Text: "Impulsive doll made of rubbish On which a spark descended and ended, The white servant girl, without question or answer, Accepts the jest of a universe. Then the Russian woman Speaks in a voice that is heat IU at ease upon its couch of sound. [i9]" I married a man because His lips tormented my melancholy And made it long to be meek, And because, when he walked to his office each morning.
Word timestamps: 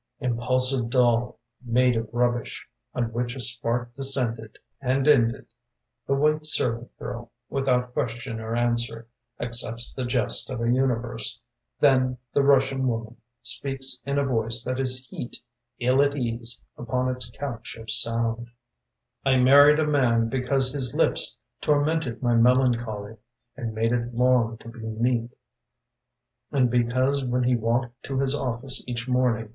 "Impulsive 0.19 0.89
doll 0.89 1.37
made 1.63 1.95
of 1.95 2.09
rubbish 2.11 2.67
On 2.95 3.13
which 3.13 3.35
a 3.35 3.39
spark 3.39 3.95
descended 3.95 4.57
and 4.81 5.07
ended, 5.07 5.45
The 6.07 6.15
white 6.15 6.43
servant 6.47 6.97
girl, 6.97 7.29
without 7.49 7.93
question 7.93 8.39
or 8.39 8.55
answer, 8.55 9.05
Accepts 9.39 9.93
the 9.93 10.03
jest 10.05 10.49
of 10.49 10.59
a 10.59 10.71
universe. 10.71 11.39
Then 11.79 12.17
the 12.33 12.41
Russian 12.41 12.87
woman 12.87 13.17
Speaks 13.43 14.01
in 14.03 14.17
a 14.17 14.25
voice 14.25 14.63
that 14.63 14.79
is 14.79 15.05
heat 15.05 15.37
IU 15.77 16.01
at 16.01 16.15
ease 16.15 16.65
upon 16.79 17.07
its 17.09 17.29
couch 17.29 17.75
of 17.77 17.91
sound. 17.91 18.47
[i9]" 19.23 19.33
I 19.35 19.43
married 19.43 19.77
a 19.77 19.85
man 19.85 20.29
because 20.29 20.71
His 20.71 20.95
lips 20.95 21.37
tormented 21.61 22.23
my 22.23 22.33
melancholy 22.33 23.17
And 23.55 23.75
made 23.75 23.91
it 23.93 24.15
long 24.15 24.57
to 24.61 24.67
be 24.69 24.79
meek, 24.79 25.29
And 26.51 26.71
because, 26.71 27.23
when 27.23 27.43
he 27.43 27.55
walked 27.55 28.01
to 28.05 28.17
his 28.19 28.33
office 28.33 28.83
each 28.87 29.07
morning. 29.07 29.49